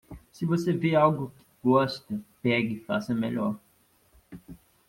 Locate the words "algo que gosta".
0.95-2.19